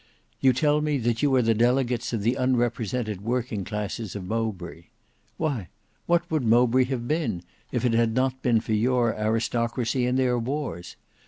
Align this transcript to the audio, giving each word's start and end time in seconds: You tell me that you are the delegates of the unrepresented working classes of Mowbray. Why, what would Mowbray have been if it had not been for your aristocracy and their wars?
You 0.39 0.51
tell 0.51 0.81
me 0.81 0.97
that 0.97 1.21
you 1.21 1.35
are 1.35 1.43
the 1.43 1.53
delegates 1.53 2.11
of 2.11 2.23
the 2.23 2.33
unrepresented 2.35 3.21
working 3.21 3.63
classes 3.63 4.15
of 4.15 4.23
Mowbray. 4.25 4.85
Why, 5.37 5.69
what 6.07 6.23
would 6.31 6.41
Mowbray 6.43 6.85
have 6.85 7.07
been 7.07 7.43
if 7.71 7.85
it 7.85 7.93
had 7.93 8.15
not 8.15 8.41
been 8.41 8.61
for 8.61 8.73
your 8.73 9.13
aristocracy 9.13 10.07
and 10.07 10.17
their 10.17 10.39
wars? 10.39 10.95